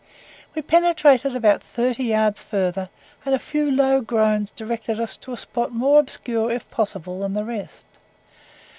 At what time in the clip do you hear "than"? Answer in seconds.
7.19-7.35